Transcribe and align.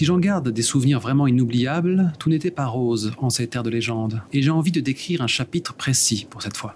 Si 0.00 0.06
j'en 0.06 0.18
garde 0.18 0.48
des 0.48 0.62
souvenirs 0.62 0.98
vraiment 0.98 1.26
inoubliables, 1.26 2.14
tout 2.18 2.30
n'était 2.30 2.50
pas 2.50 2.64
rose 2.64 3.12
en 3.18 3.28
ces 3.28 3.46
terres 3.48 3.62
de 3.62 3.68
légende, 3.68 4.22
et 4.32 4.40
j'ai 4.40 4.48
envie 4.48 4.72
de 4.72 4.80
décrire 4.80 5.20
un 5.20 5.26
chapitre 5.26 5.74
précis 5.74 6.26
pour 6.30 6.40
cette 6.40 6.56
fois. 6.56 6.74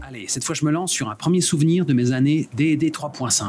Allez, 0.00 0.24
cette 0.26 0.44
fois 0.44 0.54
je 0.54 0.64
me 0.64 0.70
lance 0.70 0.90
sur 0.90 1.10
un 1.10 1.14
premier 1.14 1.42
souvenir 1.42 1.84
de 1.84 1.92
mes 1.92 2.12
années 2.12 2.48
D&D 2.56 2.88
3.5. 2.88 3.44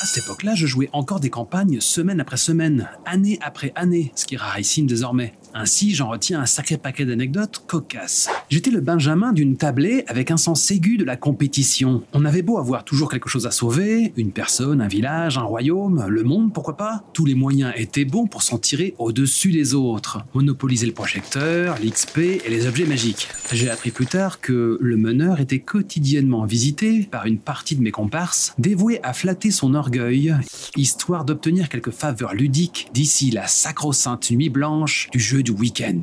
À 0.00 0.04
cette 0.06 0.24
époque-là, 0.24 0.54
je 0.54 0.64
jouais 0.64 0.88
encore 0.94 1.20
des 1.20 1.28
campagnes 1.28 1.80
semaine 1.80 2.20
après 2.20 2.38
semaine, 2.38 2.88
année 3.04 3.38
après 3.42 3.72
année, 3.74 4.12
ce 4.14 4.24
qui 4.24 4.36
est 4.36 4.38
rarissime 4.38 4.86
désormais. 4.86 5.34
Ainsi, 5.54 5.94
j'en 5.94 6.08
retiens 6.08 6.40
un 6.40 6.46
sacré 6.46 6.76
paquet 6.76 7.04
d'anecdotes 7.04 7.62
cocasses. 7.66 8.28
J'étais 8.50 8.70
le 8.70 8.80
Benjamin 8.80 9.32
d'une 9.32 9.56
tablée 9.56 10.04
avec 10.06 10.30
un 10.30 10.36
sens 10.36 10.70
aigu 10.70 10.96
de 10.96 11.04
la 11.04 11.16
compétition. 11.16 12.02
On 12.12 12.24
avait 12.24 12.42
beau 12.42 12.58
avoir 12.58 12.84
toujours 12.84 13.10
quelque 13.10 13.28
chose 13.28 13.46
à 13.46 13.50
sauver, 13.50 14.12
une 14.16 14.32
personne, 14.32 14.80
un 14.80 14.88
village, 14.88 15.38
un 15.38 15.42
royaume, 15.42 16.06
le 16.08 16.22
monde, 16.22 16.52
pourquoi 16.52 16.76
pas 16.76 17.04
Tous 17.12 17.24
les 17.24 17.34
moyens 17.34 17.72
étaient 17.76 18.04
bons 18.04 18.26
pour 18.26 18.42
s'en 18.42 18.58
tirer 18.58 18.94
au-dessus 18.98 19.52
des 19.52 19.74
autres. 19.74 20.24
Monopoliser 20.34 20.86
le 20.86 20.92
projecteur, 20.92 21.76
l'XP 21.82 22.18
et 22.18 22.48
les 22.48 22.66
objets 22.66 22.86
magiques. 22.86 23.28
J'ai 23.52 23.70
appris 23.70 23.90
plus 23.90 24.06
tard 24.06 24.40
que 24.40 24.78
le 24.80 24.96
meneur 24.96 25.40
était 25.40 25.60
quotidiennement 25.60 26.44
visité 26.44 27.08
par 27.10 27.26
une 27.26 27.38
partie 27.38 27.76
de 27.76 27.82
mes 27.82 27.90
comparses 27.90 28.54
dévoués 28.58 29.00
à 29.02 29.12
flatter 29.12 29.50
son 29.50 29.74
orgueil, 29.74 30.34
histoire 30.76 31.24
d'obtenir 31.24 31.68
quelques 31.68 31.90
faveurs 31.90 32.34
ludiques 32.34 32.88
d'ici 32.92 33.30
la 33.30 33.46
sacro-sainte 33.46 34.30
nuit 34.30 34.48
blanche 34.48 35.08
du 35.12 35.20
jeu 35.20 35.37
du 35.42 35.52
week-end. 35.52 36.02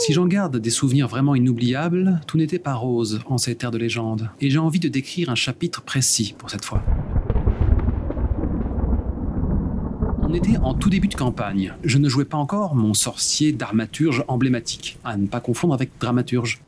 Si 0.00 0.12
j'en 0.12 0.26
garde 0.26 0.56
des 0.58 0.70
souvenirs 0.70 1.08
vraiment 1.08 1.34
inoubliables, 1.34 2.20
tout 2.26 2.38
n'était 2.38 2.60
pas 2.60 2.74
rose 2.74 3.20
en 3.26 3.36
ces 3.36 3.56
terres 3.56 3.72
de 3.72 3.78
légende, 3.78 4.30
et 4.40 4.48
j'ai 4.48 4.58
envie 4.58 4.78
de 4.78 4.88
décrire 4.88 5.28
un 5.28 5.34
chapitre 5.34 5.82
précis 5.82 6.34
pour 6.38 6.50
cette 6.50 6.64
fois. 6.64 6.82
On 10.22 10.34
était 10.34 10.58
en 10.58 10.74
tout 10.74 10.90
début 10.90 11.08
de 11.08 11.14
campagne. 11.14 11.74
Je 11.82 11.96
ne 11.96 12.08
jouais 12.08 12.26
pas 12.26 12.36
encore 12.36 12.74
mon 12.74 12.94
sorcier 12.94 13.52
d'armaturge 13.52 14.24
emblématique, 14.28 14.98
à 15.02 15.16
ne 15.16 15.26
pas 15.26 15.40
confondre 15.40 15.74
avec 15.74 15.90
dramaturge. 15.98 16.60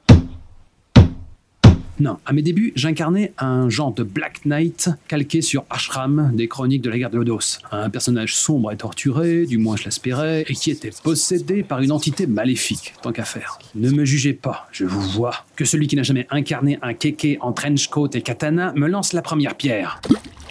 Non, 2.00 2.16
à 2.24 2.32
mes 2.32 2.40
débuts, 2.40 2.72
j'incarnais 2.76 3.34
un 3.36 3.68
genre 3.68 3.92
de 3.92 4.02
Black 4.02 4.46
Knight 4.46 4.88
calqué 5.06 5.42
sur 5.42 5.66
Ashram 5.68 6.30
des 6.34 6.48
chroniques 6.48 6.80
de 6.80 6.88
la 6.88 6.96
guerre 6.96 7.10
de 7.10 7.18
Lodos. 7.18 7.58
Un 7.70 7.90
personnage 7.90 8.34
sombre 8.34 8.72
et 8.72 8.76
torturé, 8.78 9.44
du 9.44 9.58
moins 9.58 9.76
je 9.76 9.84
l'espérais, 9.84 10.46
et 10.48 10.54
qui 10.54 10.70
était 10.70 10.92
possédé 11.02 11.62
par 11.62 11.82
une 11.82 11.92
entité 11.92 12.26
maléfique, 12.26 12.94
tant 13.02 13.12
qu'à 13.12 13.24
faire. 13.24 13.58
Ne 13.74 13.90
me 13.90 14.06
jugez 14.06 14.32
pas, 14.32 14.66
je 14.72 14.86
vous 14.86 15.02
vois, 15.10 15.44
que 15.56 15.66
celui 15.66 15.88
qui 15.88 15.96
n'a 15.96 16.02
jamais 16.02 16.26
incarné 16.30 16.78
un 16.80 16.94
kéké 16.94 17.36
en 17.42 17.52
trench 17.52 17.88
coat 17.88 18.08
et 18.14 18.22
katana 18.22 18.72
me 18.76 18.88
lance 18.88 19.12
la 19.12 19.20
première 19.20 19.54
pierre. 19.54 20.00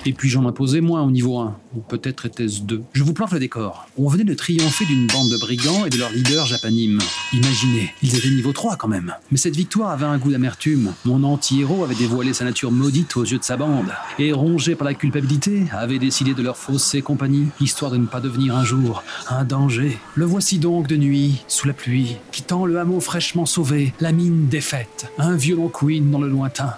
Et 0.10 0.14
puis 0.14 0.28
j'en 0.28 0.48
imposais 0.48 0.82
moins 0.82 1.04
au 1.04 1.12
niveau 1.12 1.38
1, 1.38 1.56
ou 1.76 1.82
peut-être 1.82 2.26
était-ce 2.26 2.62
2. 2.62 2.82
Je 2.94 3.04
vous 3.04 3.14
plante 3.14 3.32
le 3.32 3.38
décor. 3.38 3.86
On 3.96 4.08
venait 4.08 4.24
de 4.24 4.34
triompher 4.34 4.86
d'une 4.86 5.06
bande 5.06 5.30
de 5.30 5.38
brigands 5.38 5.86
et 5.86 5.92
de 5.92 6.00
leur 6.00 6.10
leader 6.10 6.48
Japanim. 6.48 6.98
Imaginez, 7.32 7.94
ils 8.02 8.18
étaient 8.18 8.32
niveau 8.32 8.52
3 8.52 8.76
quand 8.76 8.88
même. 8.88 9.14
Mais 9.30 9.38
cette 9.38 9.56
victoire 9.56 9.92
avait 9.92 10.08
un 10.08 10.18
goût 10.18 10.32
d'amertume. 10.32 10.94
Mon 11.06 11.24
anti-héros 11.24 11.84
avait 11.84 11.94
dévoilé 11.94 12.34
sa 12.34 12.44
nature 12.44 12.72
maudite 12.72 13.16
aux 13.18 13.24
yeux 13.24 13.38
de 13.38 13.44
sa 13.44 13.56
bande. 13.56 13.92
Et 14.18 14.34
rongé 14.34 14.74
par 14.74 14.86
la 14.86 14.96
culpabilité, 14.96 15.66
avait 15.72 16.00
décidé 16.00 16.34
de 16.34 16.42
leur 16.42 16.58
fausser 16.58 17.04
compagnie, 17.04 17.46
histoire 17.62 17.92
de 17.92 17.98
ne 17.98 18.08
pas 18.08 18.20
devenir 18.20 18.58
un 18.58 18.66
jour 18.66 19.04
un 19.30 19.44
danger. 19.44 20.00
Le 20.16 20.26
voici 20.26 20.58
donc 20.58 20.88
de 20.88 20.96
nuit, 20.96 21.44
sous 21.48 21.68
la 21.68 21.74
pluie, 21.74 22.18
quittant 22.32 22.66
le 22.66 22.80
hameau 22.80 23.00
fraîchement 23.00 23.46
sauvé, 23.46 23.94
la 24.00 24.12
mine 24.12 24.48
défaite, 24.48 25.06
un 25.20 25.36
violon 25.36 25.70
queen 25.70 26.10
dans 26.10 26.20
le 26.20 26.30
lointain. 26.30 26.74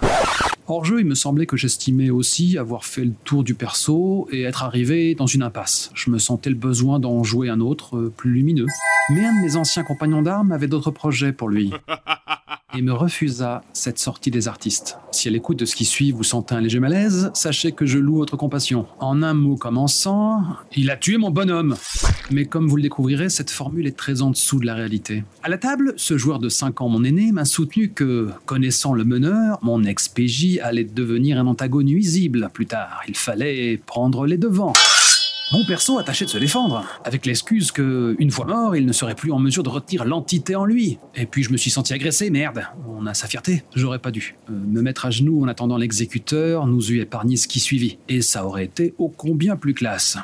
Hors 0.68 0.84
jeu, 0.84 1.00
il 1.00 1.06
me 1.06 1.16
semblait 1.16 1.46
que 1.46 1.56
j'estimais 1.56 2.10
aussi 2.10 2.56
avoir 2.56 2.84
fait 2.84 3.04
le 3.04 3.12
tour 3.24 3.42
du 3.42 3.54
perso 3.54 4.28
et 4.30 4.42
être 4.42 4.62
arrivé 4.62 5.16
dans 5.16 5.26
une 5.26 5.42
impasse. 5.42 5.90
Je 5.94 6.08
me 6.10 6.18
sentais 6.18 6.50
le 6.50 6.56
besoin 6.56 7.00
d'en 7.00 7.24
jouer 7.24 7.48
un 7.48 7.58
autre, 7.60 7.96
euh, 7.96 8.12
plus 8.16 8.30
lumineux. 8.30 8.66
Mais 9.10 9.24
un 9.24 9.36
de 9.36 9.44
mes 9.44 9.56
anciens 9.56 9.82
compagnons 9.82 10.22
d'armes 10.22 10.52
avait 10.52 10.68
d'autres 10.68 10.92
projets 10.92 11.32
pour 11.32 11.48
lui. 11.48 11.72
Et 12.74 12.80
me 12.80 12.92
refusa 12.92 13.62
cette 13.74 13.98
sortie 13.98 14.30
des 14.30 14.48
artistes. 14.48 14.96
Si 15.10 15.28
à 15.28 15.30
l'écoute 15.30 15.58
de 15.58 15.66
ce 15.66 15.76
qui 15.76 15.84
suit 15.84 16.10
vous 16.10 16.24
sentez 16.24 16.54
un 16.54 16.60
léger 16.62 16.80
malaise, 16.80 17.30
sachez 17.34 17.72
que 17.72 17.84
je 17.84 17.98
loue 17.98 18.16
votre 18.16 18.38
compassion. 18.38 18.86
En 18.98 19.22
un 19.22 19.34
mot 19.34 19.56
commençant, 19.56 20.42
il 20.74 20.90
a 20.90 20.96
tué 20.96 21.18
mon 21.18 21.30
bonhomme. 21.30 21.76
Mais 22.30 22.46
comme 22.46 22.68
vous 22.68 22.76
le 22.76 22.82
découvrirez, 22.82 23.28
cette 23.28 23.50
formule 23.50 23.86
est 23.86 23.96
très 23.96 24.22
en 24.22 24.30
dessous 24.30 24.58
de 24.58 24.64
la 24.64 24.74
réalité. 24.74 25.22
À 25.42 25.50
la 25.50 25.58
table, 25.58 25.92
ce 25.96 26.16
joueur 26.16 26.38
de 26.38 26.48
5 26.48 26.80
ans, 26.80 26.88
mon 26.88 27.04
aîné, 27.04 27.30
m'a 27.30 27.44
soutenu 27.44 27.90
que, 27.90 28.30
connaissant 28.46 28.94
le 28.94 29.04
meneur, 29.04 29.58
mon 29.60 29.84
ex-PJ 29.84 30.58
allait 30.62 30.84
devenir 30.84 31.38
un 31.38 31.46
antagoniste 31.46 31.92
nuisible 31.92 32.50
plus 32.52 32.66
tard. 32.66 33.02
Il 33.08 33.16
fallait 33.16 33.80
prendre 33.86 34.26
les 34.26 34.38
devants. 34.38 34.72
Mon 35.52 35.64
perso 35.64 35.98
a 35.98 36.02
tâché 36.02 36.24
de 36.24 36.30
se 36.30 36.38
défendre, 36.38 36.82
avec 37.04 37.26
l'excuse 37.26 37.72
que, 37.72 38.16
une 38.18 38.30
fois 38.30 38.46
mort, 38.46 38.74
il 38.74 38.86
ne 38.86 38.92
serait 38.92 39.14
plus 39.14 39.32
en 39.32 39.38
mesure 39.38 39.62
de 39.62 39.68
retenir 39.68 40.06
l'entité 40.06 40.56
en 40.56 40.64
lui. 40.64 40.96
Et 41.14 41.26
puis 41.26 41.42
je 41.42 41.52
me 41.52 41.58
suis 41.58 41.70
senti 41.70 41.92
agressé, 41.92 42.30
merde, 42.30 42.62
on 42.88 43.04
a 43.04 43.12
sa 43.12 43.26
fierté. 43.26 43.62
J'aurais 43.74 43.98
pas 43.98 44.10
dû. 44.10 44.34
Euh, 44.48 44.52
me 44.54 44.80
mettre 44.80 45.04
à 45.04 45.10
genoux 45.10 45.42
en 45.44 45.48
attendant 45.48 45.76
l'exécuteur 45.76 46.66
nous 46.66 46.90
eût 46.90 47.00
épargné 47.00 47.36
ce 47.36 47.48
qui 47.48 47.60
suivit. 47.60 47.98
Et 48.08 48.22
ça 48.22 48.46
aurait 48.46 48.64
été 48.64 48.94
ô 48.96 49.10
combien 49.10 49.56
plus 49.56 49.74
classe. 49.74 50.16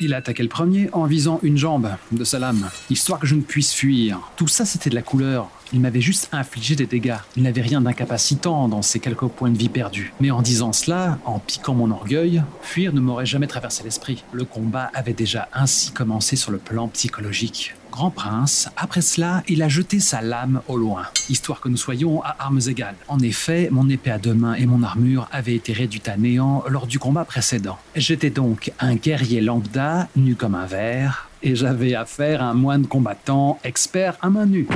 Il 0.00 0.12
a 0.12 0.20
le 0.26 0.48
premier 0.48 0.88
en 0.92 1.04
visant 1.04 1.38
une 1.44 1.56
jambe 1.56 1.88
de 2.10 2.24
sa 2.24 2.40
lame, 2.40 2.68
histoire 2.90 3.20
que 3.20 3.28
je 3.28 3.36
ne 3.36 3.42
puisse 3.42 3.72
fuir. 3.72 4.18
Tout 4.34 4.48
ça, 4.48 4.64
c'était 4.64 4.90
de 4.90 4.96
la 4.96 5.02
couleur. 5.02 5.48
Il 5.72 5.80
m'avait 5.80 6.00
juste 6.00 6.28
infligé 6.32 6.74
des 6.74 6.86
dégâts. 6.86 7.16
Il 7.36 7.44
n'avait 7.44 7.60
rien 7.60 7.80
d'incapacitant 7.80 8.66
dans 8.66 8.82
ces 8.82 8.98
quelques 8.98 9.28
points 9.28 9.50
de 9.50 9.56
vie 9.56 9.68
perdus. 9.68 10.12
Mais 10.20 10.32
en 10.32 10.42
disant 10.42 10.72
cela, 10.72 11.18
en 11.24 11.38
piquant 11.38 11.74
mon 11.74 11.92
orgueil, 11.92 12.42
fuir 12.60 12.92
ne 12.92 13.00
m'aurait 13.00 13.24
jamais 13.24 13.46
traversé 13.46 13.84
l'esprit. 13.84 14.24
Le 14.32 14.44
combat 14.44 14.90
avait 14.94 15.12
déjà 15.12 15.48
ainsi 15.52 15.92
commencé 15.92 16.34
sur 16.34 16.50
le 16.50 16.58
plan 16.58 16.88
psychologique. 16.88 17.74
Grand 17.94 18.10
prince, 18.10 18.68
après 18.76 19.02
cela, 19.02 19.44
il 19.46 19.62
a 19.62 19.68
jeté 19.68 20.00
sa 20.00 20.20
lame 20.20 20.62
au 20.66 20.76
loin, 20.76 21.04
histoire 21.30 21.60
que 21.60 21.68
nous 21.68 21.76
soyons 21.76 22.24
à 22.24 22.34
armes 22.40 22.58
égales. 22.66 22.96
En 23.06 23.20
effet, 23.20 23.68
mon 23.70 23.88
épée 23.88 24.10
à 24.10 24.18
deux 24.18 24.34
mains 24.34 24.54
et 24.54 24.66
mon 24.66 24.82
armure 24.82 25.28
avaient 25.30 25.54
été 25.54 25.72
réduites 25.72 26.08
à 26.08 26.16
néant 26.16 26.64
lors 26.66 26.88
du 26.88 26.98
combat 26.98 27.24
précédent. 27.24 27.78
J'étais 27.94 28.30
donc 28.30 28.72
un 28.80 28.96
guerrier 28.96 29.40
lambda, 29.40 30.08
nu 30.16 30.34
comme 30.34 30.56
un 30.56 30.66
verre, 30.66 31.28
et 31.44 31.54
j'avais 31.54 31.94
affaire 31.94 32.42
à 32.42 32.46
un 32.46 32.54
moine 32.54 32.88
combattant, 32.88 33.60
expert 33.62 34.16
à 34.22 34.28
main 34.28 34.46
nue. 34.46 34.66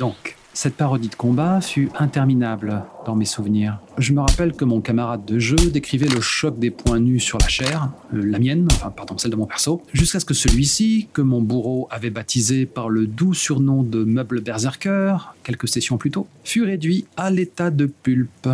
Donc, 0.00 0.37
cette 0.58 0.74
parodie 0.74 1.08
de 1.08 1.14
combat 1.14 1.60
fut 1.60 1.88
interminable 2.00 2.82
dans 3.06 3.14
mes 3.14 3.26
souvenirs. 3.26 3.78
Je 3.96 4.12
me 4.12 4.18
rappelle 4.18 4.54
que 4.54 4.64
mon 4.64 4.80
camarade 4.80 5.24
de 5.24 5.38
jeu 5.38 5.54
décrivait 5.54 6.08
le 6.08 6.20
choc 6.20 6.58
des 6.58 6.72
poings 6.72 6.98
nus 6.98 7.20
sur 7.20 7.38
la 7.38 7.46
chair, 7.46 7.92
euh, 8.12 8.24
la 8.24 8.40
mienne, 8.40 8.66
enfin 8.72 8.90
pardon, 8.90 9.16
celle 9.18 9.30
de 9.30 9.36
mon 9.36 9.46
perso, 9.46 9.82
jusqu'à 9.92 10.18
ce 10.18 10.24
que 10.24 10.34
celui-ci, 10.34 11.06
que 11.12 11.22
mon 11.22 11.42
bourreau 11.42 11.86
avait 11.92 12.10
baptisé 12.10 12.66
par 12.66 12.88
le 12.88 13.06
doux 13.06 13.34
surnom 13.34 13.84
de 13.84 14.02
meuble 14.02 14.40
berserker, 14.40 15.32
quelques 15.44 15.68
sessions 15.68 15.96
plus 15.96 16.10
tôt, 16.10 16.26
fut 16.42 16.64
réduit 16.64 17.06
à 17.16 17.30
l'état 17.30 17.70
de 17.70 17.86
pulpe. 17.86 18.48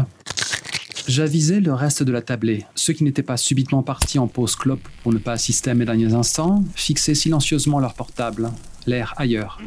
J'avisais 1.09 1.61
le 1.61 1.73
reste 1.73 2.03
de 2.03 2.13
la 2.13 2.21
tablée. 2.21 2.67
Ceux 2.75 2.93
qui 2.93 3.05
n'étaient 3.05 3.23
pas 3.23 3.39
subitement 3.39 3.83
partis 3.83 4.19
en 4.19 4.27
pause 4.27 4.57
clope 4.57 4.87
pour 5.03 5.15
ne 5.15 5.19
pas 5.19 5.33
assister 5.33 5.71
à 5.71 5.75
mes 5.75 5.87
derniers 5.87 6.13
instants 6.13 6.65
fixaient 6.75 7.15
silencieusement 7.15 7.79
leur 7.79 7.95
portable, 7.95 8.51
l'air 8.87 9.15
ailleurs. 9.17 9.61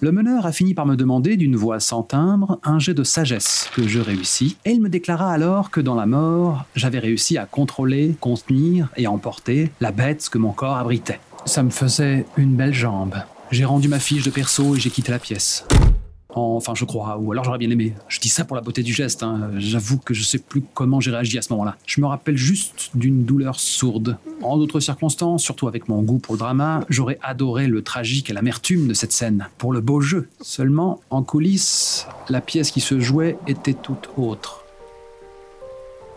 Le 0.00 0.12
meneur 0.12 0.46
a 0.46 0.52
fini 0.52 0.74
par 0.74 0.86
me 0.86 0.96
demander 0.96 1.36
d'une 1.36 1.56
voix 1.56 1.80
sans 1.80 2.02
timbre 2.02 2.58
un 2.62 2.78
jet 2.78 2.94
de 2.94 3.04
sagesse 3.04 3.70
que 3.74 3.86
je 3.86 4.00
réussis, 4.00 4.56
et 4.64 4.72
il 4.72 4.82
me 4.82 4.88
déclara 4.88 5.32
alors 5.32 5.70
que 5.70 5.80
dans 5.80 5.94
la 5.94 6.06
mort, 6.06 6.64
j'avais 6.74 6.98
réussi 6.98 7.38
à 7.38 7.46
contrôler, 7.46 8.14
contenir 8.20 8.88
et 8.96 9.06
emporter 9.06 9.70
la 9.80 9.92
bête 9.92 10.28
que 10.30 10.38
mon 10.38 10.52
corps 10.52 10.76
abritait. 10.76 11.20
Ça 11.46 11.62
me 11.62 11.70
faisait 11.70 12.26
une 12.36 12.54
belle 12.54 12.74
jambe. 12.74 13.14
J'ai 13.50 13.64
rendu 13.64 13.88
ma 13.88 13.98
fiche 13.98 14.24
de 14.24 14.30
perso 14.30 14.74
et 14.74 14.80
j'ai 14.80 14.90
quitté 14.90 15.12
la 15.12 15.18
pièce. 15.18 15.66
Enfin, 16.34 16.74
je 16.74 16.84
crois, 16.84 17.16
ou 17.18 17.32
alors 17.32 17.44
j'aurais 17.44 17.58
bien 17.58 17.70
aimé. 17.70 17.94
Je 18.08 18.20
dis 18.20 18.28
ça 18.28 18.44
pour 18.44 18.56
la 18.56 18.62
beauté 18.62 18.82
du 18.82 18.92
geste, 18.92 19.22
hein. 19.22 19.50
j'avoue 19.58 19.98
que 19.98 20.14
je 20.14 20.22
sais 20.22 20.38
plus 20.38 20.62
comment 20.74 21.00
j'ai 21.00 21.10
réagi 21.10 21.38
à 21.38 21.42
ce 21.42 21.52
moment-là. 21.52 21.76
Je 21.86 22.00
me 22.00 22.06
rappelle 22.06 22.36
juste 22.36 22.90
d'une 22.94 23.24
douleur 23.24 23.58
sourde. 23.58 24.16
En 24.42 24.58
d'autres 24.58 24.80
circonstances, 24.80 25.42
surtout 25.42 25.68
avec 25.68 25.88
mon 25.88 26.02
goût 26.02 26.18
pour 26.18 26.34
le 26.34 26.38
drama, 26.38 26.84
j'aurais 26.88 27.18
adoré 27.22 27.66
le 27.66 27.82
tragique 27.82 28.30
et 28.30 28.32
l'amertume 28.32 28.88
de 28.88 28.94
cette 28.94 29.12
scène, 29.12 29.48
pour 29.58 29.72
le 29.72 29.80
beau 29.80 30.00
jeu. 30.00 30.28
Seulement, 30.40 31.00
en 31.10 31.22
coulisses, 31.22 32.06
la 32.28 32.40
pièce 32.40 32.70
qui 32.70 32.80
se 32.80 32.98
jouait 33.00 33.38
était 33.46 33.74
toute 33.74 34.08
autre. 34.16 34.63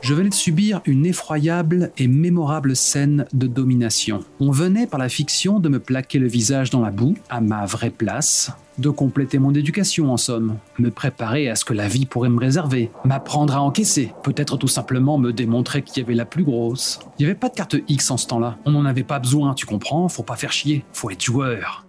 Je 0.02 0.14
venais 0.14 0.30
de 0.30 0.34
subir 0.34 0.82
une 0.86 1.06
effroyable 1.06 1.92
et 1.98 2.08
mémorable 2.08 2.76
scène 2.76 3.26
de 3.34 3.48
domination. 3.48 4.24
On 4.40 4.52
venait 4.52 4.88
par 4.88 5.00
la 5.00 5.10
fiction 5.10 5.60
de 5.60 5.70
me 5.70 5.80
plaquer 5.80 6.20
le 6.20 6.28
visage 6.28 6.70
dans 6.70 6.82
la 6.82 6.92
boue, 6.92 7.16
à 7.30 7.42
ma 7.42 7.66
vraie 7.66 7.90
place, 7.90 8.52
de 8.78 8.90
compléter 8.90 9.40
mon 9.40 9.54
éducation 9.54 10.14
en 10.14 10.18
somme, 10.18 10.58
me 10.78 10.92
préparer 10.92 11.50
à 11.50 11.56
ce 11.56 11.66
que 11.66 11.74
la 11.74 11.88
vie 11.88 12.06
pourrait 12.06 12.30
me 12.30 12.40
réserver, 12.40 12.92
m'apprendre 13.06 13.56
à 13.56 13.62
encaisser, 13.62 14.14
peut-être 14.24 14.58
tout 14.58 14.68
simplement 14.68 15.18
me 15.18 15.34
démontrer 15.34 15.82
qui 15.82 16.00
avait 16.00 16.14
la 16.14 16.26
plus 16.26 16.44
grosse. 16.44 17.00
Il 17.18 17.24
n'y 17.24 17.26
avait 17.26 17.40
pas 17.40 17.50
de 17.50 17.56
carte 17.56 17.76
X 17.88 18.12
en 18.12 18.18
ce 18.18 18.28
temps-là, 18.28 18.58
on 18.66 18.72
n'en 18.72 18.86
avait 18.86 19.04
pas 19.04 19.20
besoin, 19.20 19.56
tu 19.56 19.66
comprends, 19.66 20.08
faut 20.10 20.24
pas 20.24 20.36
faire 20.36 20.52
chier, 20.52 20.86
faut 20.94 21.10
être 21.10 21.24
joueur. 21.24 21.88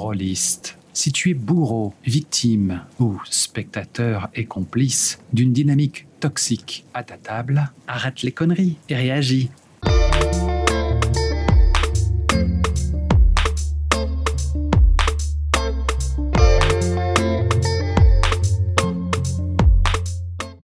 rôliste. 0.00 0.79
Si 0.92 1.12
tu 1.12 1.30
es 1.30 1.34
bourreau, 1.34 1.94
victime 2.04 2.82
ou 2.98 3.18
spectateur 3.30 4.28
et 4.34 4.44
complice 4.44 5.18
d'une 5.32 5.52
dynamique 5.52 6.06
toxique 6.18 6.84
à 6.94 7.02
ta 7.02 7.16
table, 7.16 7.70
arrête 7.86 8.22
les 8.22 8.32
conneries 8.32 8.76
et 8.88 8.96
réagis. 8.96 9.50